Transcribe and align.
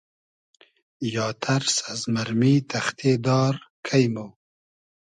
یا 1.13 1.27
تئرس 1.43 1.75
از 1.91 2.01
مئرمی 2.13 2.53
تئختې 2.71 3.11
دار 3.25 3.53
کݷ 3.85 4.03
مۉ 4.13 4.27